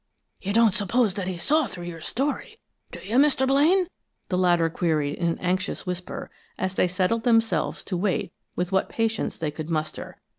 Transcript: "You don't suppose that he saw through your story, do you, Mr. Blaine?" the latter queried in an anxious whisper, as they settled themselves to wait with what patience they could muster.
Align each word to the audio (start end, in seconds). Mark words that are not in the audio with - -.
"You 0.41 0.51
don't 0.51 0.73
suppose 0.73 1.13
that 1.13 1.27
he 1.27 1.37
saw 1.37 1.67
through 1.67 1.83
your 1.85 2.01
story, 2.01 2.57
do 2.91 2.97
you, 3.05 3.17
Mr. 3.17 3.45
Blaine?" 3.47 3.85
the 4.29 4.37
latter 4.39 4.67
queried 4.67 5.13
in 5.19 5.27
an 5.27 5.37
anxious 5.37 5.85
whisper, 5.85 6.31
as 6.57 6.73
they 6.73 6.87
settled 6.87 7.21
themselves 7.23 7.83
to 7.83 7.95
wait 7.95 8.33
with 8.55 8.71
what 8.71 8.89
patience 8.89 9.37
they 9.37 9.51
could 9.51 9.69
muster. 9.69 10.17